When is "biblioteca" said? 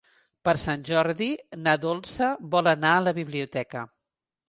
3.23-3.89